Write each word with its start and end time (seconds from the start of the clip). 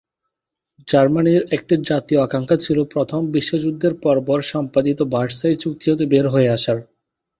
জার্মানির 0.87 1.41
একটি 1.55 1.73
জাতীয় 1.89 2.19
আকাঙ্ক্ষা 2.21 2.57
ছিল 2.57 2.77
প্রথম 2.93 3.21
বিশ্বযুদ্ধের 3.35 3.93
পরপর 4.03 4.37
সম্পাদিত 4.51 4.99
ভার্সাই 5.13 5.55
চুক্তি 5.55 5.85
হতে 5.91 6.05
বেরিয়ে 6.11 6.53
আসার। 6.53 6.77